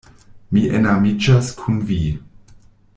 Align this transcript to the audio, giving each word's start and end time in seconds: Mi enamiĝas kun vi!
Mi 0.57 0.63
enamiĝas 0.79 1.53
kun 1.61 1.79
vi! 1.93 2.01